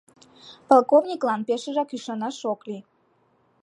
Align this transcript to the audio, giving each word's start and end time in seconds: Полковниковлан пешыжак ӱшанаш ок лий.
Полковниковлан 0.67 1.41
пешыжак 1.47 1.89
ӱшанаш 1.95 2.37
ок 2.51 2.61
лий. 2.67 2.81